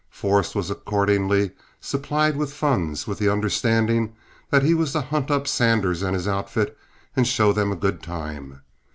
[0.09, 4.15] Forrest was accordingly supplied with funds, with the understanding
[4.49, 6.75] that he was to hunt up Sanders and his outfit
[7.15, 8.61] and show them a good time.